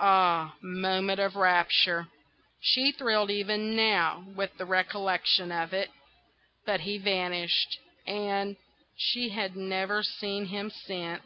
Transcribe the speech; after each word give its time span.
Ah, 0.00 0.54
moment 0.62 1.20
of 1.20 1.36
rapture! 1.36 2.08
She 2.58 2.90
thrilled 2.90 3.30
even 3.30 3.76
now 3.76 4.24
with 4.34 4.56
the 4.56 4.64
recollection 4.64 5.52
of 5.52 5.74
it. 5.74 5.90
But 6.64 6.80
he 6.80 6.96
vanished, 6.96 7.78
and—she 8.06 9.28
had 9.28 9.56
never 9.56 10.02
seen 10.02 10.46
him 10.46 10.70
since. 10.70 11.22